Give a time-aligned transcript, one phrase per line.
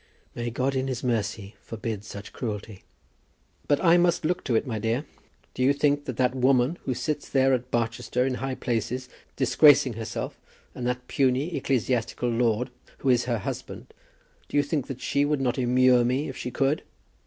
[0.33, 2.83] "May God in His mercy forbid such cruelty!"
[3.67, 5.05] "But I must look to it, my dear.
[5.53, 9.93] Do you think that that woman, who sits there at Barchester in high places, disgracing
[9.93, 10.39] herself
[10.73, 13.93] and that puny ecclesiastical lord who is her husband,
[14.49, 16.81] do you think that she would not immure me if she could?